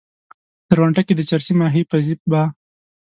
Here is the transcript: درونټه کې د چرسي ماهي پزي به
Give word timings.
درونټه 0.69 1.01
کې 1.07 1.13
د 1.15 1.21
چرسي 1.29 1.53
ماهي 1.59 1.83
پزي 1.89 2.15
به 2.31 2.41